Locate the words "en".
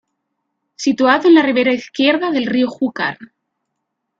1.27-1.35